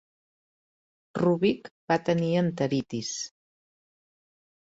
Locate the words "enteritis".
2.41-3.11